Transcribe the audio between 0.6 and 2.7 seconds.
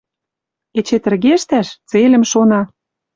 Эче тӹргештӓш— цельыш шона